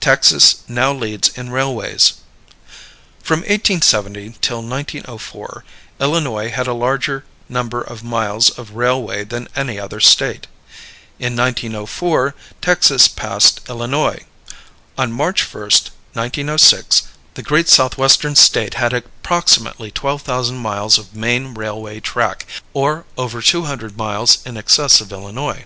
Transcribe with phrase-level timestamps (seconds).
[0.00, 2.12] Texas Now Leads in Railways.
[3.22, 5.64] From 1870 till 1904
[5.98, 10.46] Illinois had a larger number of miles of railway than any other State.
[11.18, 14.26] In 1904 Texas passed Illinois.
[14.98, 21.54] On March 1, 1906, the great Southwestern State had approximately twelve thousand miles of main
[21.54, 22.44] railway track,
[22.74, 25.64] or over two hundred miles in excess of Illinois.